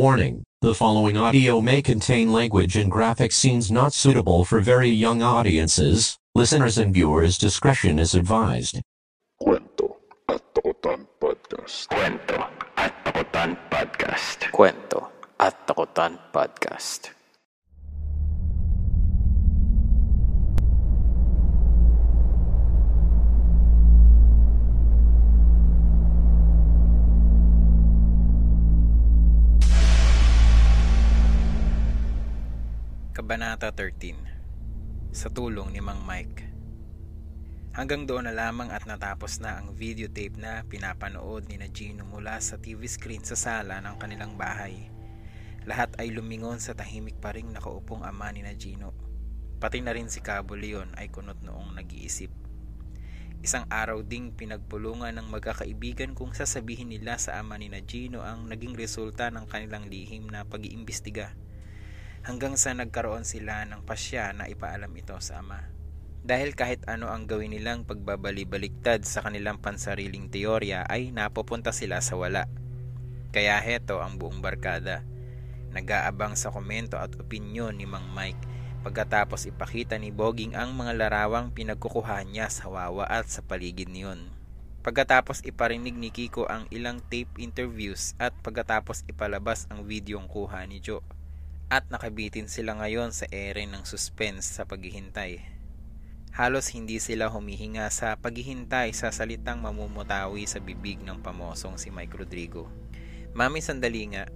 Warning 0.00 0.44
The 0.62 0.74
following 0.74 1.18
audio 1.18 1.60
may 1.60 1.82
contain 1.82 2.32
language 2.32 2.74
and 2.74 2.90
graphic 2.90 3.32
scenes 3.32 3.70
not 3.70 3.92
suitable 3.92 4.46
for 4.46 4.58
very 4.58 4.88
young 4.88 5.20
audiences. 5.20 6.16
Listeners 6.34 6.78
and 6.78 6.94
viewers' 6.94 7.36
discretion 7.36 7.98
is 7.98 8.14
advised. 8.14 8.80
Kwento 9.42 9.96
at 10.26 10.40
Takutan 10.54 11.06
Podcast. 11.20 11.88
Kwento 11.88 12.59
Hanggang 37.80 38.04
doon 38.04 38.28
na 38.28 38.36
lamang 38.36 38.68
at 38.68 38.84
natapos 38.84 39.40
na 39.40 39.56
ang 39.56 39.72
videotape 39.72 40.36
na 40.36 40.60
pinapanood 40.68 41.48
ni 41.48 41.56
Gino 41.72 42.04
mula 42.04 42.36
sa 42.36 42.60
TV 42.60 42.84
screen 42.84 43.24
sa 43.24 43.32
sala 43.32 43.80
ng 43.80 43.96
kanilang 43.96 44.36
bahay. 44.36 44.92
Lahat 45.64 45.88
ay 45.96 46.12
lumingon 46.12 46.60
sa 46.60 46.76
tahimik 46.76 47.16
pa 47.24 47.32
ring 47.32 47.48
nakaupong 47.48 48.04
ama 48.04 48.28
ni 48.36 48.44
Gino. 48.60 48.92
Pati 49.56 49.80
na 49.80 49.96
rin 49.96 50.12
si 50.12 50.20
Cabo 50.20 50.60
Leon 50.60 50.92
ay 51.00 51.08
kunot 51.08 51.40
noong 51.40 51.72
nag-iisip. 51.80 52.28
Isang 53.40 53.64
araw 53.72 54.04
ding 54.04 54.36
pinagpulungan 54.36 55.16
ng 55.16 55.32
magkakaibigan 55.32 56.12
kung 56.12 56.36
sasabihin 56.36 56.92
nila 56.92 57.16
sa 57.16 57.40
ama 57.40 57.56
ni 57.56 57.72
Gino 57.88 58.20
ang 58.20 58.44
naging 58.44 58.76
resulta 58.76 59.32
ng 59.32 59.48
kanilang 59.48 59.88
lihim 59.88 60.28
na 60.28 60.44
pag-iimbestiga 60.44 61.32
hanggang 62.28 62.60
sa 62.60 62.76
nagkaroon 62.76 63.24
sila 63.24 63.64
ng 63.64 63.88
pasya 63.88 64.36
na 64.36 64.52
ipaalam 64.52 64.92
ito 64.92 65.16
sa 65.24 65.40
ama. 65.40 65.79
Dahil 66.20 66.52
kahit 66.52 66.84
ano 66.84 67.08
ang 67.08 67.24
gawin 67.24 67.56
nilang 67.56 67.88
pagbabali-baliktad 67.88 69.08
sa 69.08 69.24
kanilang 69.24 69.56
pansariling 69.56 70.28
teorya 70.28 70.84
ay 70.84 71.08
napupunta 71.16 71.72
sila 71.72 72.04
sa 72.04 72.20
wala. 72.20 72.44
Kaya 73.32 73.56
heto 73.62 74.04
ang 74.04 74.20
buong 74.20 74.44
barkada. 74.44 75.00
Nag-aabang 75.72 76.36
sa 76.36 76.52
komento 76.52 77.00
at 77.00 77.14
opinyon 77.16 77.78
ni 77.78 77.86
Mang 77.88 78.10
Mike 78.12 78.42
pagkatapos 78.80 79.48
ipakita 79.48 80.00
ni 80.00 80.08
Boging 80.08 80.56
ang 80.56 80.72
mga 80.72 80.96
larawang 80.96 81.52
pinagkukuha 81.52 82.24
niya 82.24 82.48
sa 82.48 82.68
Wawa 82.68 83.06
at 83.06 83.28
sa 83.28 83.44
paligid 83.44 83.92
niyon. 83.92 84.32
Pagkatapos 84.80 85.44
iparinig 85.44 85.92
ni 85.92 86.08
Kiko 86.08 86.48
ang 86.48 86.64
ilang 86.72 87.04
tape 87.12 87.36
interviews 87.36 88.16
at 88.16 88.32
pagkatapos 88.40 89.04
ipalabas 89.04 89.68
ang 89.68 89.84
videong 89.84 90.24
kuha 90.24 90.64
ni 90.64 90.80
Joe 90.80 91.04
at 91.70 91.86
nakabitin 91.86 92.50
sila 92.50 92.74
ngayon 92.80 93.14
sa 93.14 93.30
ere 93.30 93.62
ng 93.68 93.86
suspense 93.86 94.58
sa 94.58 94.66
paghihintay. 94.66 95.59
Halos 96.30 96.70
hindi 96.70 97.02
sila 97.02 97.26
humihinga 97.26 97.90
sa 97.90 98.14
paghihintay 98.14 98.94
sa 98.94 99.10
salitang 99.10 99.58
mamumutawi 99.58 100.46
sa 100.46 100.62
bibig 100.62 101.02
ng 101.02 101.18
pamosong 101.20 101.74
si 101.76 101.90
Mike 101.90 102.14
Rodrigo. 102.14 102.70
Mami 103.34 103.58
sandali 103.58 104.10
nga, 104.14 104.30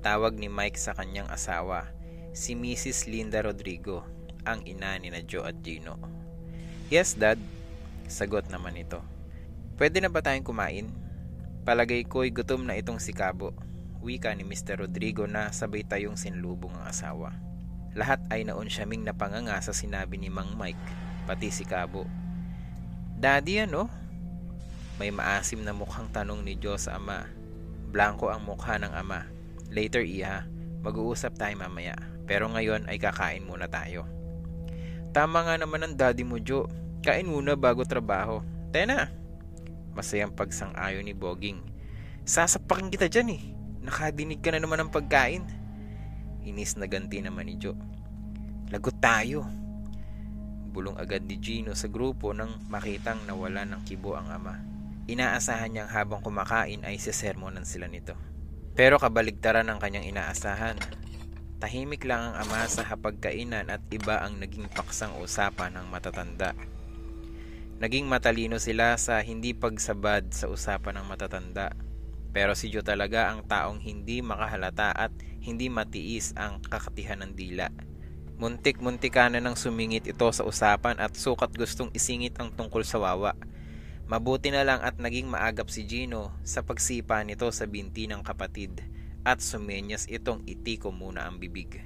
tawag 0.00 0.36
ni 0.40 0.48
Mike 0.48 0.80
sa 0.80 0.96
kanyang 0.96 1.28
asawa, 1.28 1.88
si 2.32 2.56
Mrs. 2.56 3.08
Linda 3.08 3.44
Rodrigo, 3.44 4.04
ang 4.48 4.64
ina 4.64 4.96
ni 4.96 5.12
na 5.12 5.20
Joe 5.20 5.48
at 5.52 5.60
Gino. 5.60 6.00
Yes, 6.88 7.12
Dad, 7.16 7.36
sagot 8.08 8.48
naman 8.48 8.80
ito. 8.80 9.04
Pwede 9.76 10.00
na 10.00 10.08
ba 10.08 10.24
tayong 10.24 10.48
kumain? 10.48 10.88
Palagay 11.68 12.08
ko'y 12.08 12.32
gutom 12.32 12.64
na 12.64 12.80
itong 12.80 12.98
si 12.98 13.12
Cabo 13.12 13.52
wika 13.98 14.30
ni 14.34 14.46
Mr. 14.46 14.78
Rodrigo 14.86 15.26
na 15.26 15.50
sabay 15.50 15.82
tayong 15.82 16.16
sinlubong 16.18 16.72
ang 16.74 16.86
asawa. 16.90 17.34
Lahat 17.98 18.22
ay 18.30 18.46
naon 18.46 18.70
siyaming 18.70 19.02
napanganga 19.02 19.58
sa 19.58 19.74
sinabi 19.74 20.20
ni 20.20 20.30
Mang 20.30 20.54
Mike, 20.54 20.78
pati 21.28 21.52
si 21.52 21.68
Cabo. 21.68 22.08
Daddy 23.20 23.68
ano? 23.68 23.92
May 24.96 25.12
maasim 25.12 25.60
na 25.60 25.76
mukhang 25.76 26.08
tanong 26.08 26.40
ni 26.40 26.56
Diyos 26.56 26.88
ama. 26.88 27.28
Blanco 27.92 28.32
ang 28.32 28.48
mukha 28.48 28.80
ng 28.80 28.96
ama. 28.96 29.28
Later 29.68 30.00
iha, 30.00 30.48
mag-uusap 30.80 31.36
tayo 31.36 31.52
mamaya. 31.60 32.00
Pero 32.24 32.48
ngayon 32.48 32.88
ay 32.88 32.96
kakain 32.96 33.44
muna 33.44 33.68
tayo. 33.68 34.08
Tama 35.12 35.44
nga 35.44 35.60
naman 35.60 35.84
ang 35.84 35.94
daddy 36.00 36.24
mo, 36.24 36.40
Jo. 36.40 36.64
Kain 37.04 37.28
muna 37.28 37.60
bago 37.60 37.84
trabaho. 37.84 38.40
Tena! 38.72 39.12
Masayang 39.92 40.32
pagsang-ayo 40.32 41.04
ni 41.04 41.12
Boging. 41.12 41.60
Sasapakin 42.24 42.88
kita 42.88 43.12
dyan 43.12 43.36
eh. 43.36 43.42
Nakadinig 43.84 44.40
ka 44.40 44.48
na 44.48 44.64
naman 44.64 44.80
ng 44.80 44.92
pagkain. 44.92 45.44
Inis 46.40 46.80
na 46.80 46.88
ganti 46.88 47.20
naman 47.20 47.48
ni 47.48 47.60
Joe. 47.60 47.76
Lagot 48.72 48.96
tayo. 49.00 49.67
Bulong 50.70 51.00
agad 51.00 51.24
ni 51.24 51.40
Gino 51.40 51.72
sa 51.72 51.88
grupo 51.88 52.30
nang 52.36 52.60
makitang 52.68 53.24
nawala 53.24 53.64
ng 53.64 53.82
kibo 53.84 54.14
ang 54.14 54.28
ama. 54.28 54.60
Inaasahan 55.08 55.72
niyang 55.72 55.90
habang 55.90 56.20
kumakain 56.20 56.84
ay 56.84 57.00
sisermonan 57.00 57.64
sila 57.64 57.88
nito. 57.88 58.12
Pero 58.76 59.00
kabaligtaran 59.00 59.66
ng 59.66 59.78
kanyang 59.80 60.06
inaasahan. 60.12 60.76
Tahimik 61.58 62.06
lang 62.06 62.32
ang 62.32 62.46
ama 62.46 62.68
sa 62.70 62.86
hapagkainan 62.86 63.72
at 63.72 63.82
iba 63.90 64.22
ang 64.22 64.38
naging 64.38 64.70
paksang 64.70 65.16
usapan 65.18 65.74
ng 65.74 65.86
matatanda. 65.90 66.54
Naging 67.82 68.06
matalino 68.06 68.62
sila 68.62 68.94
sa 68.94 69.18
hindi 69.24 69.56
pagsabad 69.56 70.30
sa 70.30 70.46
usapan 70.46 71.02
ng 71.02 71.06
matatanda 71.10 71.74
pero 72.38 72.52
si 72.52 72.68
Joe 72.68 72.84
talaga 72.84 73.32
ang 73.32 73.44
taong 73.44 73.80
hindi 73.80 74.20
makahalata 74.20 74.92
at 74.92 75.12
hindi 75.40 75.72
matiis 75.72 76.36
ang 76.36 76.60
kakatihan 76.60 77.24
ng 77.24 77.32
dila. 77.32 77.66
Muntik-muntika 78.38 79.26
na 79.26 79.42
nang 79.42 79.58
sumingit 79.58 80.06
ito 80.06 80.30
sa 80.30 80.46
usapan 80.46 80.94
at 81.02 81.18
sukat 81.18 81.50
gustong 81.58 81.90
isingit 81.90 82.38
ang 82.38 82.54
tungkol 82.54 82.86
sa 82.86 83.02
wawa. 83.02 83.34
Mabuti 84.06 84.54
na 84.54 84.62
lang 84.62 84.78
at 84.78 84.94
naging 84.94 85.26
maagap 85.26 85.66
si 85.66 85.82
Gino 85.82 86.30
sa 86.46 86.62
pagsipa 86.62 87.18
nito 87.26 87.50
sa 87.50 87.66
binti 87.66 88.06
ng 88.06 88.22
kapatid 88.22 88.78
at 89.26 89.42
sumenyas 89.42 90.06
itong 90.06 90.46
itiko 90.46 90.94
muna 90.94 91.26
ang 91.26 91.42
bibig. 91.42 91.82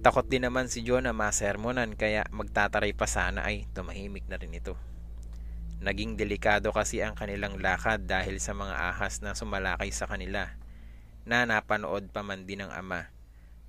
Takot 0.00 0.24
din 0.24 0.48
naman 0.48 0.72
si 0.72 0.80
Joe 0.80 1.04
na 1.04 1.12
masermonan 1.12 1.92
kaya 1.92 2.24
magtataray 2.32 2.96
pa 2.96 3.04
sana 3.04 3.44
ay 3.44 3.68
tumahimik 3.76 4.24
na 4.24 4.40
rin 4.40 4.56
ito. 4.56 4.80
Naging 5.84 6.16
delikado 6.16 6.72
kasi 6.72 7.04
ang 7.04 7.12
kanilang 7.12 7.60
lakad 7.60 8.08
dahil 8.08 8.40
sa 8.40 8.56
mga 8.56 8.72
ahas 8.72 9.20
na 9.20 9.36
sumalakay 9.36 9.92
sa 9.92 10.08
kanila 10.08 10.48
na 11.28 11.44
napanood 11.44 12.08
pa 12.08 12.24
man 12.24 12.48
din 12.48 12.64
ng 12.64 12.72
ama. 12.72 13.12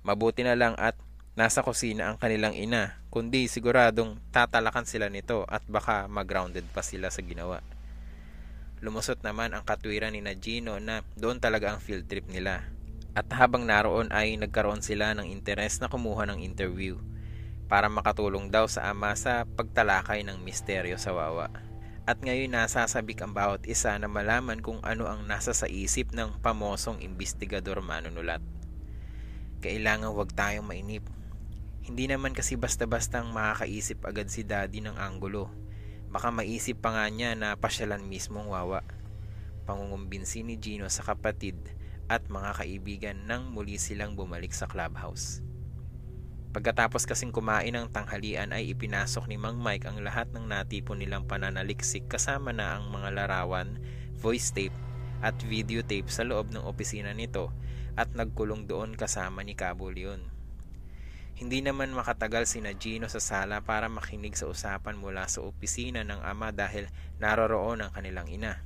Mabuti 0.00 0.40
na 0.40 0.56
lang 0.56 0.72
at 0.80 0.96
nasa 1.32 1.64
kusina 1.64 2.12
ang 2.12 2.16
kanilang 2.20 2.52
ina 2.52 3.00
kundi 3.08 3.48
siguradong 3.48 4.20
tatalakan 4.28 4.84
sila 4.84 5.08
nito 5.08 5.48
at 5.48 5.64
baka 5.64 6.04
mag-grounded 6.04 6.68
pa 6.72 6.84
sila 6.84 7.08
sa 7.08 7.24
ginawa. 7.24 7.64
Lumusot 8.84 9.22
naman 9.24 9.56
ang 9.56 9.64
katwiran 9.64 10.12
ni 10.12 10.20
Gino 10.42 10.76
na 10.82 11.00
doon 11.16 11.38
talaga 11.38 11.72
ang 11.72 11.80
field 11.80 12.10
trip 12.10 12.26
nila. 12.28 12.66
At 13.12 13.28
habang 13.32 13.68
naroon 13.68 14.08
ay 14.10 14.34
nagkaroon 14.40 14.80
sila 14.80 15.12
ng 15.12 15.28
interes 15.28 15.78
na 15.78 15.88
kumuha 15.88 16.24
ng 16.28 16.40
interview 16.40 16.96
para 17.68 17.88
makatulong 17.88 18.52
daw 18.52 18.68
sa 18.68 18.88
ama 18.88 19.12
sa 19.16 19.44
pagtalakay 19.44 20.24
ng 20.24 20.40
misteryo 20.40 20.96
sa 20.96 21.12
wawa. 21.12 21.52
at 22.02 22.18
ngayon 22.18 22.50
nasasabik 22.50 23.22
ang 23.22 23.30
bawat 23.30 23.62
isa 23.70 23.94
na 23.94 24.10
malaman 24.10 24.58
kung 24.58 24.82
ano 24.82 25.06
ang 25.06 25.22
nasa 25.22 25.54
sa 25.54 25.70
isip 25.70 26.10
ng 26.10 26.42
pamosong 26.42 26.98
investigador 26.98 27.78
manunulat. 27.78 28.42
Kailangan 29.62 30.10
wag 30.10 30.34
tayong 30.34 30.66
mainip. 30.66 31.06
Hindi 31.82 32.06
naman 32.06 32.30
kasi 32.30 32.54
basta-bastang 32.54 33.34
makakaisip 33.34 34.06
agad 34.06 34.30
si 34.30 34.46
daddy 34.46 34.78
ng 34.86 34.94
anggulo. 34.94 35.50
Baka 36.14 36.30
maisip 36.30 36.78
pa 36.78 36.94
nga 36.94 37.10
niya 37.10 37.34
na 37.34 37.58
pasyalan 37.58 38.06
mismong 38.06 38.46
wawa. 38.46 38.86
Pangungumbinsi 39.66 40.46
ni 40.46 40.62
Gino 40.62 40.86
sa 40.86 41.02
kapatid 41.02 41.58
at 42.06 42.30
mga 42.30 42.54
kaibigan 42.54 43.18
nang 43.26 43.50
muli 43.50 43.82
silang 43.82 44.14
bumalik 44.14 44.54
sa 44.54 44.70
clubhouse. 44.70 45.42
Pagkatapos 46.52 47.08
kasing 47.08 47.32
kumain 47.32 47.72
ng 47.72 47.88
tanghalian 47.88 48.52
ay 48.52 48.76
ipinasok 48.76 49.24
ni 49.24 49.40
Mang 49.40 49.58
Mike 49.58 49.88
ang 49.88 50.04
lahat 50.04 50.28
ng 50.36 50.44
natipon 50.44 51.00
nilang 51.00 51.24
pananaliksik 51.24 52.06
kasama 52.12 52.52
na 52.52 52.76
ang 52.76 52.92
mga 52.92 53.08
larawan, 53.08 53.80
voice 54.20 54.52
tape 54.52 54.76
at 55.24 55.32
videotape 55.48 56.12
sa 56.12 56.28
loob 56.28 56.52
ng 56.52 56.60
opisina 56.60 57.16
nito 57.16 57.50
at 57.96 58.12
nagkulong 58.12 58.68
doon 58.68 58.92
kasama 58.92 59.40
ni 59.40 59.56
Cabo 59.56 59.88
Leon. 59.88 60.41
Hindi 61.32 61.64
naman 61.64 61.96
makatagal 61.96 62.44
si 62.46 62.60
Gino 62.76 63.08
sa 63.08 63.18
sala 63.18 63.64
para 63.64 63.88
makinig 63.88 64.36
sa 64.36 64.46
usapan 64.46 65.00
mula 65.00 65.26
sa 65.26 65.40
opisina 65.42 66.04
ng 66.04 66.20
ama 66.20 66.52
dahil 66.52 66.86
naroroon 67.18 67.82
ang 67.82 67.90
kanilang 67.90 68.28
ina. 68.28 68.62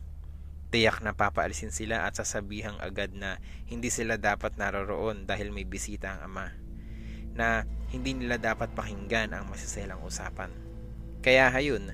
Tiyak 0.75 1.01
na 1.01 1.15
papaalisin 1.15 1.71
sila 1.71 2.05
at 2.05 2.19
sasabihang 2.19 2.83
agad 2.83 3.15
na 3.15 3.39
hindi 3.71 3.89
sila 3.89 4.19
dapat 4.19 4.59
naroroon 4.59 5.25
dahil 5.25 5.55
may 5.55 5.63
bisita 5.63 6.19
ang 6.19 6.27
ama 6.27 6.47
na 7.37 7.69
hindi 7.93 8.17
nila 8.17 8.41
dapat 8.41 8.73
pakinggan 8.73 9.37
ang 9.37 9.47
masiselang 9.47 10.01
usapan. 10.03 10.51
Kaya 11.21 11.53
hayun, 11.53 11.93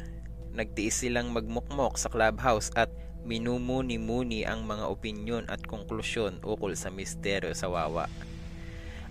nagtiis 0.55 1.03
silang 1.03 1.35
magmukmok 1.35 1.99
sa 1.99 2.09
clubhouse 2.09 2.71
at 2.79 2.89
minumuni-muni 3.23 4.47
ang 4.47 4.67
mga 4.67 4.89
opinyon 4.89 5.45
at 5.51 5.63
konklusyon 5.67 6.43
ukol 6.43 6.75
sa 6.79 6.89
misteryo 6.91 7.53
sa 7.53 7.71
wawa. 7.71 8.07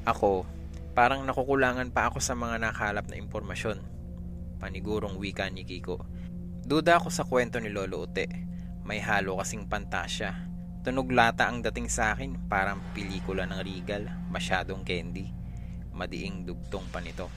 Ako, 0.07 0.48
parang 0.92 1.24
nakukulangan 1.28 1.92
pa 1.92 2.12
ako 2.12 2.20
sa 2.20 2.36
mga 2.38 2.60
nakalap 2.60 3.08
na 3.08 3.20
impormasyon. 3.20 3.80
Panigurong 4.62 5.18
wika 5.18 5.50
ni 5.50 5.66
Kiko. 5.66 6.04
Duda 6.62 7.02
ako 7.02 7.10
sa 7.10 7.26
kwento 7.26 7.58
ni 7.58 7.74
Lolo 7.74 8.06
Ute. 8.06 8.30
May 8.86 9.02
halo 9.02 9.42
kasing 9.42 9.66
pantasya. 9.66 10.48
Tunog 10.82 11.14
lata 11.14 11.46
ang 11.46 11.62
dating 11.62 11.90
sa 11.90 12.14
akin, 12.14 12.50
parang 12.50 12.82
pelikula 12.94 13.46
ng 13.46 13.62
Regal, 13.62 14.10
masyadong 14.34 14.82
candy 14.82 15.42
madiing 16.02 16.48
dugtong 16.48 16.88
pa 16.90 17.04
nito. 17.04 17.28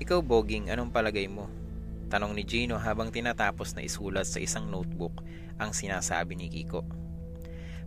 Ikaw, 0.00 0.20
Boging, 0.24 0.72
anong 0.72 0.92
palagay 0.92 1.28
mo? 1.28 1.48
Tanong 2.06 2.32
ni 2.34 2.42
Gino 2.44 2.80
habang 2.80 3.12
tinatapos 3.12 3.76
na 3.76 3.84
isulat 3.84 4.26
sa 4.26 4.40
isang 4.42 4.66
notebook 4.68 5.22
ang 5.60 5.70
sinasabi 5.74 6.34
ni 6.36 6.46
Kiko. 6.48 6.82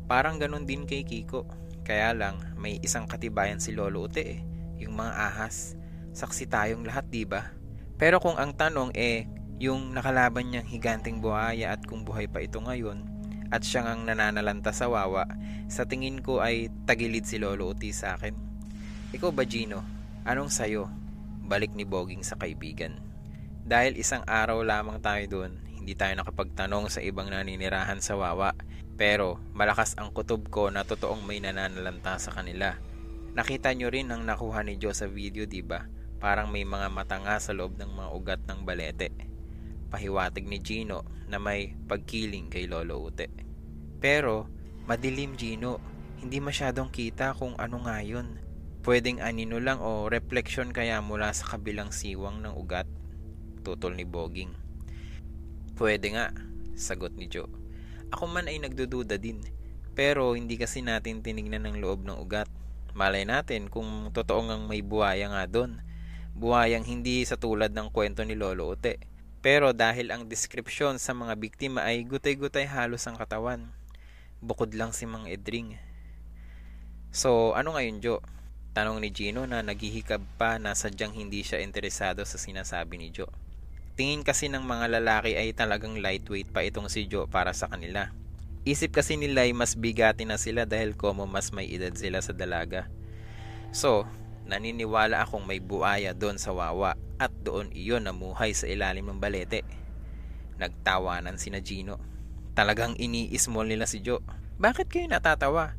Parang 0.05 0.37
ganun 0.37 0.67
din 0.67 0.85
kay 0.85 1.03
Kiko. 1.03 1.47
Kaya 1.83 2.15
lang, 2.15 2.39
may 2.55 2.79
isang 2.79 3.09
katibayan 3.09 3.59
si 3.59 3.75
Lolo 3.75 4.07
Ute 4.07 4.23
eh. 4.23 4.39
Yung 4.81 4.97
mga 4.97 5.13
ahas. 5.13 5.75
Saksi 6.13 6.45
tayong 6.49 6.85
lahat, 6.85 7.09
di 7.09 7.25
ba? 7.25 7.53
Pero 7.97 8.21
kung 8.21 8.37
ang 8.37 8.53
tanong 8.53 8.93
eh, 8.93 9.25
yung 9.61 9.93
nakalaban 9.93 10.49
niyang 10.49 10.67
higanting 10.67 11.21
buhaya 11.21 11.73
at 11.73 11.81
kung 11.85 12.05
buhay 12.05 12.29
pa 12.29 12.41
ito 12.41 12.61
ngayon, 12.61 13.05
at 13.53 13.61
siyang 13.61 13.85
ang 13.85 14.01
nananalanta 14.09 14.73
sa 14.73 14.89
wawa, 14.89 15.29
sa 15.69 15.85
tingin 15.85 16.25
ko 16.25 16.41
ay 16.41 16.73
tagilid 16.89 17.25
si 17.29 17.37
Lolo 17.37 17.69
Uti 17.71 17.93
sa 17.93 18.17
akin. 18.17 18.33
Ikaw 19.13 19.29
ba 19.29 19.45
Gino? 19.45 19.85
Anong 20.25 20.49
sayo? 20.49 20.89
Balik 21.45 21.77
ni 21.77 21.85
Boging 21.85 22.25
sa 22.25 22.33
kaibigan. 22.33 22.97
Dahil 23.63 23.95
isang 23.95 24.25
araw 24.25 24.65
lamang 24.65 24.97
tayo 24.99 25.23
doon, 25.29 25.61
hindi 25.77 25.93
tayo 25.93 26.17
nakapagtanong 26.17 26.89
sa 26.89 26.99
ibang 26.99 27.29
naninirahan 27.29 28.01
sa 28.01 28.17
Wawa. 28.17 28.57
Pero 28.97 29.37
malakas 29.53 29.95
ang 30.01 30.09
kutob 30.11 30.49
ko 30.49 30.67
na 30.73 30.81
totoong 30.81 31.21
may 31.21 31.37
nananalanta 31.39 32.17
sa 32.17 32.33
kanila. 32.33 32.75
Nakita 33.33 33.73
nyo 33.73 33.89
rin 33.89 34.13
ang 34.13 34.21
nakuha 34.29 34.61
ni 34.61 34.77
Joe 34.77 34.93
sa 34.93 35.09
video, 35.09 35.49
di 35.49 35.65
ba? 35.65 35.89
Parang 36.21 36.53
may 36.53 36.61
mga 36.61 36.85
mata 36.93 37.17
nga 37.17 37.41
sa 37.41 37.49
loob 37.49 37.81
ng 37.81 37.89
mga 37.89 38.09
ugat 38.13 38.41
ng 38.45 38.61
balete. 38.61 39.09
Pahiwatig 39.89 40.45
ni 40.45 40.61
Gino 40.61 41.01
na 41.25 41.41
may 41.41 41.73
pagkiling 41.89 42.53
kay 42.53 42.69
Lolo 42.69 43.01
Ute. 43.01 43.33
Pero, 43.97 44.45
madilim 44.85 45.33
Gino, 45.33 45.81
hindi 46.21 46.37
masyadong 46.37 46.93
kita 46.93 47.33
kung 47.33 47.57
ano 47.57 47.81
nga 47.89 48.05
yun. 48.05 48.37
Pwedeng 48.85 49.17
anino 49.17 49.57
lang 49.57 49.81
o 49.81 50.05
reflection 50.13 50.69
kaya 50.69 51.01
mula 51.01 51.33
sa 51.33 51.57
kabilang 51.57 51.89
siwang 51.89 52.37
ng 52.45 52.53
ugat. 52.53 52.85
Tutol 53.65 53.97
ni 53.97 54.05
Boging. 54.05 54.53
Pwede 55.73 56.13
nga, 56.13 56.29
sagot 56.77 57.17
ni 57.17 57.25
Joe. 57.25 57.49
Ako 58.13 58.29
man 58.29 58.45
ay 58.45 58.61
nagdududa 58.61 59.17
din. 59.17 59.41
Pero 59.97 60.37
hindi 60.37 60.53
kasi 60.53 60.85
natin 60.85 61.25
tinignan 61.25 61.65
ng 61.65 61.81
loob 61.81 62.05
ng 62.05 62.21
ugat. 62.21 62.45
Malay 62.93 63.25
natin 63.25 63.73
kung 63.73 64.13
totoo 64.13 64.45
ngang 64.45 64.69
may 64.69 64.85
buhaya 64.85 65.25
nga 65.33 65.49
doon. 65.49 65.81
Buhayang 66.37 66.85
hindi 66.85 67.25
sa 67.25 67.37
tulad 67.37 67.73
ng 67.73 67.89
kwento 67.89 68.21
ni 68.21 68.37
Lolo 68.37 68.69
Ute. 68.69 69.01
Pero 69.41 69.73
dahil 69.73 70.13
ang 70.13 70.29
description 70.29 71.01
sa 71.01 71.11
mga 71.17 71.33
biktima 71.35 71.83
ay 71.83 72.05
gutay-gutay 72.05 72.69
halos 72.69 73.09
ang 73.09 73.17
katawan. 73.17 73.73
Bukod 74.39 74.71
lang 74.77 74.93
si 74.93 75.09
Mang 75.09 75.25
Edring. 75.25 75.75
So, 77.09 77.57
ano 77.57 77.73
ngayon, 77.75 77.99
Joe? 77.99 78.21
Tanong 78.73 79.01
ni 79.01 79.13
Gino 79.13 79.45
na 79.45 79.61
naghihikab 79.61 80.21
pa 80.37 80.57
na 80.57 80.73
sadyang 80.73 81.13
hindi 81.13 81.45
siya 81.45 81.61
interesado 81.61 82.25
sa 82.25 82.41
sinasabi 82.41 82.97
ni 82.97 83.13
Joe. 83.13 83.29
Tingin 83.93 84.25
kasi 84.25 84.49
ng 84.49 84.65
mga 84.65 84.97
lalaki 84.97 85.37
ay 85.37 85.53
talagang 85.53 86.01
lightweight 86.01 86.49
pa 86.49 86.65
itong 86.65 86.89
si 86.89 87.05
Joe 87.05 87.29
para 87.29 87.53
sa 87.53 87.69
kanila. 87.69 88.09
Isip 88.63 88.95
kasi 88.95 89.19
nila 89.19 89.43
ay 89.43 89.51
mas 89.51 89.75
bigati 89.75 90.23
na 90.23 90.39
sila 90.39 90.63
dahil 90.63 90.95
komo 90.95 91.27
mas 91.27 91.51
may 91.51 91.67
edad 91.67 91.91
sila 91.91 92.23
sa 92.23 92.31
dalaga. 92.31 92.87
So, 93.75 94.07
naniniwala 94.47 95.19
akong 95.19 95.43
may 95.43 95.59
buaya 95.59 96.15
doon 96.15 96.39
sa 96.39 96.55
wawa 96.55 96.95
at 97.19 97.31
doon 97.43 97.75
iyon 97.75 98.07
namuhay 98.07 98.55
sa 98.55 98.67
ilalim 98.71 99.11
ng 99.11 99.19
balete. 99.19 99.67
Nagtawanan 100.55 101.35
si 101.35 101.51
na 101.51 101.59
Gino. 101.59 101.99
Talagang 102.55 102.95
iniismol 102.95 103.67
nila 103.67 103.83
si 103.83 103.99
Joe. 103.99 104.23
Bakit 104.61 104.87
kayo 104.87 105.11
natatawa? 105.11 105.75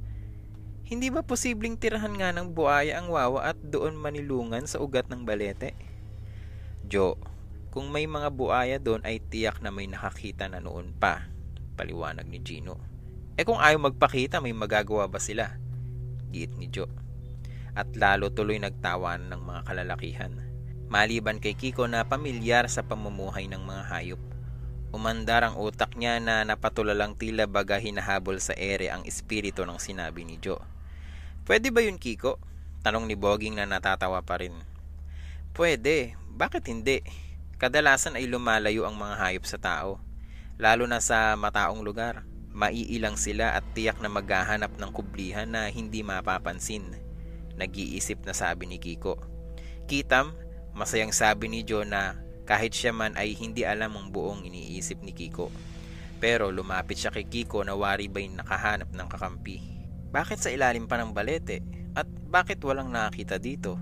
Hindi 0.84 1.08
ba 1.08 1.24
posibleng 1.24 1.80
tirahan 1.80 2.12
nga 2.20 2.36
ng 2.36 2.52
buaya 2.52 3.00
ang 3.00 3.08
wawa 3.08 3.48
at 3.48 3.56
doon 3.64 3.96
manilungan 3.96 4.68
sa 4.68 4.84
ugat 4.84 5.08
ng 5.08 5.24
balete? 5.24 5.72
Jo, 6.84 7.16
kung 7.72 7.88
may 7.88 8.04
mga 8.04 8.28
buaya 8.28 8.76
doon 8.76 9.00
ay 9.08 9.24
tiyak 9.24 9.64
na 9.64 9.72
may 9.72 9.88
nakakita 9.88 10.52
na 10.52 10.60
noon 10.60 10.92
pa, 10.92 11.24
paliwanag 11.74 12.30
ni 12.30 12.38
Gino. 12.40 12.78
Eh 13.34 13.42
kung 13.42 13.58
ayaw 13.58 13.90
magpakita, 13.90 14.38
may 14.38 14.54
magagawa 14.54 15.10
ba 15.10 15.18
sila? 15.18 15.58
Giit 16.30 16.54
ni 16.54 16.70
Jo. 16.70 16.86
At 17.74 17.90
lalo 17.98 18.30
tuloy 18.30 18.62
nagtawan 18.62 19.26
ng 19.28 19.40
mga 19.42 19.60
kalalakihan. 19.66 20.32
Maliban 20.86 21.42
kay 21.42 21.58
Kiko 21.58 21.90
na 21.90 22.06
pamilyar 22.06 22.70
sa 22.70 22.86
pamumuhay 22.86 23.50
ng 23.50 23.58
mga 23.58 23.82
hayop. 23.90 24.22
Umandar 24.94 25.42
ang 25.42 25.58
utak 25.58 25.98
niya 25.98 26.22
na 26.22 26.46
napatulalang 26.46 27.18
tila 27.18 27.50
baga 27.50 27.82
hinahabol 27.82 28.38
sa 28.38 28.54
ere 28.54 28.94
ang 28.94 29.02
espiritu 29.02 29.66
ng 29.66 29.82
sinabi 29.82 30.22
ni 30.22 30.38
Joe. 30.38 30.62
Pwede 31.42 31.74
ba 31.74 31.82
yun, 31.82 31.98
Kiko? 31.98 32.38
Tanong 32.86 33.10
ni 33.10 33.18
Boging 33.18 33.58
na 33.58 33.66
natatawa 33.66 34.22
pa 34.22 34.38
rin. 34.38 34.54
Pwede. 35.50 36.14
Bakit 36.38 36.70
hindi? 36.70 37.02
Kadalasan 37.58 38.14
ay 38.14 38.30
lumalayo 38.30 38.86
ang 38.86 38.94
mga 38.94 39.18
hayop 39.18 39.44
sa 39.50 39.58
tao. 39.58 39.98
Lalo 40.54 40.86
na 40.86 41.02
sa 41.02 41.34
mataong 41.34 41.82
lugar. 41.82 42.22
Maiilang 42.54 43.18
sila 43.18 43.58
at 43.58 43.66
tiyak 43.74 43.98
na 43.98 44.06
maghahanap 44.06 44.78
ng 44.78 44.90
kublihan 44.94 45.50
na 45.50 45.66
hindi 45.66 46.06
mapapansin. 46.06 46.94
Nag-iisip 47.58 48.22
na 48.22 48.30
sabi 48.30 48.70
ni 48.70 48.78
Kiko. 48.78 49.18
Kitam, 49.90 50.38
masayang 50.70 51.10
sabi 51.10 51.50
ni 51.50 51.66
Joe 51.66 51.82
na 51.82 52.14
kahit 52.46 52.70
siya 52.70 52.94
man 52.94 53.18
ay 53.18 53.34
hindi 53.34 53.66
alam 53.66 53.98
ang 53.98 54.14
buong 54.14 54.46
iniisip 54.46 55.02
ni 55.02 55.10
Kiko. 55.10 55.50
Pero 56.22 56.54
lumapit 56.54 57.02
siya 57.02 57.10
kay 57.10 57.26
Kiko 57.26 57.66
na 57.66 57.74
wari 57.74 58.06
ba'y 58.06 58.30
nakahanap 58.38 58.94
ng 58.94 59.08
kakampi. 59.10 59.58
Bakit 60.14 60.38
sa 60.38 60.54
ilalim 60.54 60.86
pa 60.86 60.94
ng 61.02 61.10
balete? 61.10 61.58
At 61.98 62.06
bakit 62.06 62.62
walang 62.62 62.94
nakakita 62.94 63.42
dito? 63.42 63.74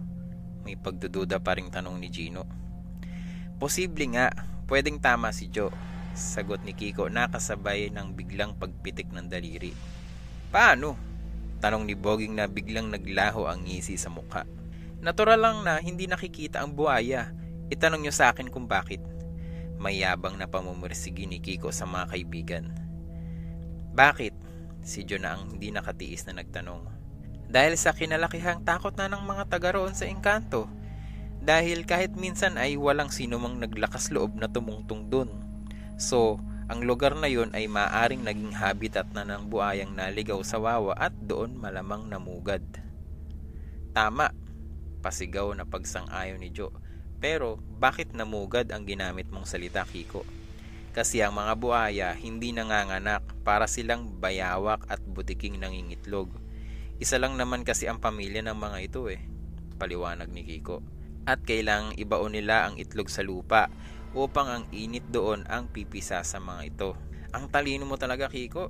May 0.65 0.81
pagdududa 0.81 1.45
pa 1.45 1.61
ring 1.61 1.69
tanong 1.69 2.01
ni 2.01 2.09
Gino. 2.09 2.49
Posible 3.61 4.09
nga, 4.17 4.33
pwedeng 4.65 4.97
tama 4.97 5.29
si 5.29 5.53
Joe. 5.53 5.92
Sagot 6.13 6.61
ni 6.61 6.77
Kiko 6.77 7.09
nakasabay 7.09 7.89
ng 7.89 8.13
biglang 8.13 8.53
pagpitik 8.61 9.09
ng 9.17 9.33
daliri. 9.33 9.73
Paano? 10.53 10.93
Tanong 11.65 11.89
ni 11.89 11.97
Boging 11.97 12.37
na 12.37 12.45
biglang 12.45 12.93
naglaho 12.93 13.49
ang 13.49 13.65
ngisi 13.65 13.97
sa 13.97 14.13
mukha. 14.13 14.45
Natural 15.01 15.41
lang 15.41 15.65
na 15.65 15.81
hindi 15.81 16.05
nakikita 16.05 16.61
ang 16.61 16.77
buhaya. 16.77 17.33
Itanong 17.73 18.05
niyo 18.05 18.13
sa 18.13 18.29
akin 18.29 18.53
kung 18.53 18.69
bakit. 18.69 19.01
Mayabang 19.81 20.37
na 20.37 20.45
pamumursigi 20.45 21.25
ni 21.25 21.41
Kiko 21.41 21.73
sa 21.73 21.89
mga 21.89 22.13
kaibigan. 22.13 22.65
Bakit? 23.97 24.37
Si 24.85 25.09
John 25.09 25.25
ang 25.25 25.49
hindi 25.49 25.73
nakatiis 25.73 26.29
na 26.29 26.37
nagtanong. 26.45 26.87
Dahil 27.49 27.77
sa 27.81 27.97
kinalakihang 27.97 28.69
takot 28.69 28.93
na 28.97 29.09
ng 29.09 29.25
mga 29.25 29.49
taga 29.49 29.73
roon 29.73 29.97
sa 29.97 30.05
engkanto. 30.05 30.69
Dahil 31.41 31.89
kahit 31.89 32.13
minsan 32.15 32.61
ay 32.61 32.77
walang 32.77 33.09
sino 33.09 33.41
mang 33.41 33.57
naglakas 33.57 34.13
loob 34.13 34.37
na 34.37 34.47
tumungtong 34.47 35.09
dun. 35.09 35.52
So, 36.01 36.41
Ang 36.73 36.89
lugar 36.89 37.13
na 37.13 37.29
yon 37.29 37.53
ay 37.53 37.69
maaring 37.69 38.25
naging 38.25 38.57
habitat 38.57 39.05
na 39.13 39.29
ng 39.29 39.53
buayang 39.53 39.93
naligaw 39.93 40.41
sa 40.41 40.57
wawa 40.57 40.97
at 40.97 41.13
doon 41.13 41.53
malamang 41.59 42.09
namugad. 42.09 42.65
Tama, 43.93 44.33
pasigaw 45.05 45.53
na 45.53 45.69
pagsang-ayon 45.69 46.41
ni 46.41 46.49
Joe. 46.49 46.73
Pero 47.21 47.61
bakit 47.77 48.17
namugad 48.17 48.73
ang 48.73 48.89
ginamit 48.89 49.29
mong 49.29 49.45
salita, 49.45 49.85
Kiko? 49.85 50.25
Kasi 50.97 51.21
ang 51.21 51.37
mga 51.37 51.61
buaya 51.61 52.09
hindi 52.17 52.57
nanganganak 52.57 53.21
para 53.45 53.69
silang 53.69 54.09
bayawak 54.17 54.89
at 54.89 55.05
butiking 55.05 55.61
nangingitlog. 55.61 56.33
Isa 56.97 57.21
lang 57.21 57.37
naman 57.37 57.69
kasi 57.69 57.85
ang 57.85 58.01
pamilya 58.01 58.41
ng 58.49 58.57
mga 58.57 58.79
ito 58.81 59.13
eh, 59.13 59.21
paliwanag 59.77 60.33
ni 60.33 60.41
Kiko. 60.41 60.81
At 61.29 61.45
kailangang 61.45 62.01
ibaon 62.01 62.33
nila 62.33 62.65
ang 62.65 62.81
itlog 62.81 63.13
sa 63.13 63.21
lupa 63.21 63.69
upang 64.13 64.49
ang 64.49 64.65
init 64.73 65.05
doon 65.09 65.45
ang 65.49 65.69
pipisa 65.69 66.21
sa 66.25 66.39
mga 66.39 66.63
ito. 66.69 66.91
Ang 67.33 67.49
talino 67.49 67.89
mo 67.89 67.97
talaga, 67.97 68.29
Kiko. 68.29 68.69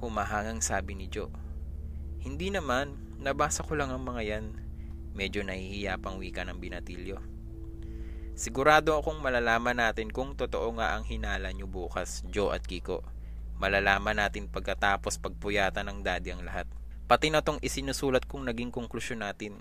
Humahangang 0.00 0.64
sabi 0.64 0.96
ni 0.96 1.12
Joe. 1.12 1.28
Hindi 2.20 2.48
naman, 2.48 2.96
nabasa 3.20 3.60
ko 3.60 3.76
lang 3.76 3.92
ang 3.92 4.00
mga 4.00 4.22
yan. 4.24 4.46
Medyo 5.12 5.44
nahihiya 5.44 6.00
pang 6.00 6.16
wika 6.16 6.48
ng 6.48 6.56
binatilyo. 6.56 7.20
Sigurado 8.32 8.96
akong 8.96 9.20
malalaman 9.20 9.76
natin 9.76 10.08
kung 10.08 10.32
totoo 10.32 10.72
nga 10.80 10.96
ang 10.96 11.04
hinala 11.04 11.52
nyo 11.52 11.68
bukas, 11.68 12.24
Joe 12.32 12.56
at 12.56 12.64
Kiko. 12.64 13.04
Malalaman 13.60 14.16
natin 14.16 14.48
pagkatapos 14.48 15.20
pagpuyatan 15.20 15.92
ng 15.92 15.98
daddy 16.00 16.32
ang 16.32 16.40
lahat. 16.40 16.64
Pati 17.04 17.28
na 17.28 17.44
tong 17.44 17.60
isinusulat 17.60 18.24
kong 18.24 18.48
naging 18.48 18.72
konklusyon 18.72 19.20
natin. 19.20 19.60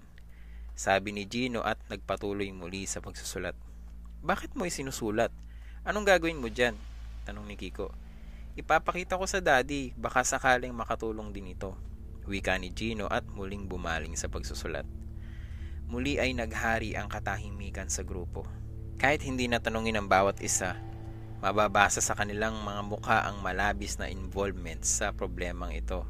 Sabi 0.80 1.12
ni 1.12 1.28
Gino 1.28 1.60
at 1.60 1.76
nagpatuloy 1.92 2.48
muli 2.56 2.88
sa 2.88 3.04
pagsusulat. 3.04 3.69
Bakit 4.20 4.52
mo 4.60 4.68
isinusulat? 4.68 5.32
Anong 5.88 6.04
gagawin 6.04 6.44
mo 6.44 6.52
dyan? 6.52 6.76
Tanong 7.24 7.48
ni 7.48 7.56
Kiko. 7.56 7.96
Ipapakita 8.60 9.16
ko 9.16 9.24
sa 9.24 9.40
daddy, 9.40 9.96
baka 9.96 10.28
sakaling 10.28 10.76
makatulong 10.76 11.32
din 11.32 11.56
ito. 11.56 11.80
Wika 12.28 12.60
ni 12.60 12.76
Gino 12.76 13.08
at 13.08 13.24
muling 13.32 13.72
bumaling 13.72 14.20
sa 14.20 14.28
pagsusulat. 14.28 14.84
Muli 15.88 16.20
ay 16.20 16.36
naghari 16.36 17.00
ang 17.00 17.08
katahimikan 17.08 17.88
sa 17.88 18.04
grupo. 18.04 18.44
Kahit 19.00 19.24
hindi 19.24 19.48
natanungin 19.48 19.96
ng 20.04 20.12
bawat 20.12 20.44
isa, 20.44 20.76
mababasa 21.40 22.04
sa 22.04 22.12
kanilang 22.12 22.60
mga 22.60 22.82
mukha 22.84 23.18
ang 23.24 23.40
malabis 23.40 23.96
na 24.04 24.12
involvement 24.12 24.84
sa 24.84 25.16
problemang 25.16 25.72
ito. 25.72 26.04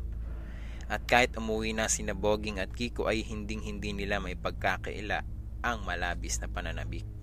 At 0.90 1.06
kahit 1.06 1.38
umuwi 1.38 1.78
na 1.78 1.86
si 1.86 2.02
Boging 2.02 2.58
at 2.58 2.74
Kiko 2.74 3.06
ay 3.06 3.22
hinding-hindi 3.22 3.94
nila 3.94 4.18
may 4.18 4.34
pagkakaila 4.34 5.22
ang 5.62 5.86
malabis 5.86 6.42
na 6.42 6.50
pananabik. 6.50 7.19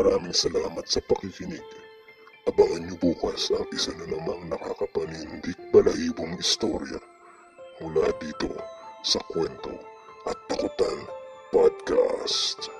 Maraming 0.00 0.32
salamat 0.32 0.88
sa 0.88 1.04
pakikinig. 1.04 1.60
Abangan 2.48 2.88
niyo 2.88 2.96
bukas 2.96 3.52
ang 3.52 3.68
isa 3.68 3.92
na 4.00 4.08
namang 4.08 4.48
nakakapanindig 4.48 5.60
balahibong 5.76 6.40
istorya 6.40 6.96
mula 7.84 8.08
dito 8.16 8.48
sa 9.04 9.20
Kwento 9.28 9.76
at 10.24 10.40
Takutan 10.48 11.04
Podcast. 11.52 12.79